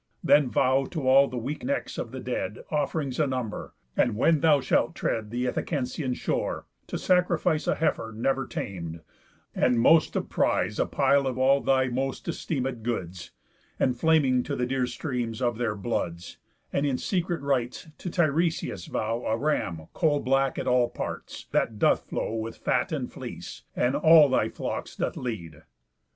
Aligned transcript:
Then 0.23 0.49
vow 0.49 0.85
to 0.85 1.07
all 1.07 1.27
the 1.27 1.37
weak 1.37 1.63
necks 1.63 1.99
of 1.99 2.09
the 2.09 2.19
dead 2.19 2.63
Off'rings 2.71 3.19
a 3.19 3.27
number; 3.27 3.75
and, 3.95 4.15
when 4.15 4.39
thou 4.39 4.59
shalt 4.59 4.95
tread 4.95 5.29
The 5.29 5.45
Ithacensian 5.45 6.15
shore, 6.15 6.65
to 6.87 6.97
sacrifice 6.97 7.67
A 7.67 7.75
heifer 7.75 8.11
never 8.17 8.47
tam'd, 8.47 9.01
and 9.53 9.79
most 9.79 10.15
of 10.15 10.27
prize, 10.27 10.79
A 10.79 10.87
pile 10.87 11.27
of 11.27 11.37
all 11.37 11.61
thy 11.61 11.87
most 11.89 12.25
esteeméd 12.25 12.81
goods 12.81 13.29
Enflaming 13.79 14.41
to 14.41 14.55
the 14.55 14.65
dear 14.65 14.87
streams 14.87 15.39
of 15.39 15.59
their 15.59 15.75
bloods; 15.75 16.37
And, 16.73 16.83
in 16.87 16.97
secret 16.97 17.43
rites, 17.43 17.87
to 17.99 18.09
Tiresias 18.09 18.87
vow 18.87 19.23
A 19.25 19.37
ram 19.37 19.85
coal 19.93 20.19
black 20.19 20.57
at 20.57 20.65
all 20.65 20.89
parts, 20.89 21.45
that 21.51 21.77
doth 21.77 22.07
flow 22.09 22.33
With 22.33 22.57
fat 22.57 22.91
and 22.91 23.13
fleece, 23.13 23.65
and 23.75 23.95
all 23.95 24.29
thy 24.29 24.49
flocks 24.49 24.95
doth 24.95 25.15
lead. 25.15 25.61